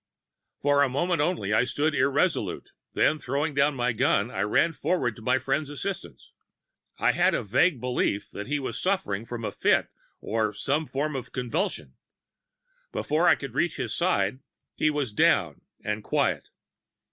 "For 0.63 0.81
a 0.81 0.89
moment 0.89 1.21
only 1.21 1.53
I 1.53 1.63
stood 1.63 1.93
irresolute, 1.93 2.71
then, 2.93 3.19
throwing 3.19 3.53
down 3.53 3.75
my 3.75 3.93
gun, 3.93 4.31
I 4.31 4.41
ran 4.41 4.73
forward 4.73 5.15
to 5.15 5.21
my 5.21 5.37
friend's 5.37 5.69
assistance. 5.69 6.31
I 6.97 7.11
had 7.11 7.35
a 7.35 7.43
vague 7.43 7.79
belief 7.79 8.31
that 8.31 8.47
he 8.47 8.57
was 8.57 8.81
suffering 8.81 9.27
from 9.27 9.45
a 9.45 9.51
fit 9.51 9.89
or 10.19 10.53
some 10.53 10.87
form 10.87 11.15
of 11.15 11.31
convulsion. 11.31 11.97
Before 12.91 13.27
I 13.27 13.35
could 13.35 13.53
reach 13.53 13.75
his 13.75 13.95
side 13.95 14.39
he 14.73 14.89
was 14.89 15.13
down 15.13 15.61
and 15.83 16.03
quiet. 16.03 16.47